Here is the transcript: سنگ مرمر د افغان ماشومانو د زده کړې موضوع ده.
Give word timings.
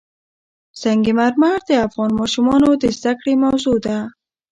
سنگ 0.81 1.05
مرمر 1.17 1.59
د 1.69 1.71
افغان 1.87 2.11
ماشومانو 2.19 2.69
د 2.81 2.83
زده 2.97 3.13
کړې 3.19 3.33
موضوع 3.43 3.77
ده. 3.85 3.97